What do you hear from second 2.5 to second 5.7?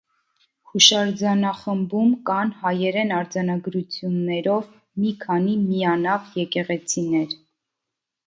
հայերեն արձանագրություններով մի քանի